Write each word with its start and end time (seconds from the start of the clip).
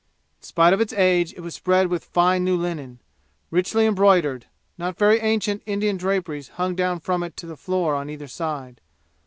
In 0.39 0.43
spite 0.45 0.73
of 0.73 0.81
its 0.81 0.93
age 0.93 1.31
it 1.33 1.41
was 1.41 1.53
spread 1.53 1.85
with 1.89 2.05
fine 2.05 2.43
new 2.43 2.57
linen. 2.57 3.01
Richly 3.51 3.85
embroidered, 3.85 4.47
not 4.75 4.97
very 4.97 5.19
ancient 5.19 5.61
Indian 5.67 5.95
draperies 5.95 6.47
hung 6.55 6.73
down 6.73 6.99
from 6.99 7.21
it 7.21 7.37
to 7.37 7.45
the 7.45 7.55
floor 7.55 7.93
on 7.93 8.09
either 8.09 8.27
side. 8.27 8.81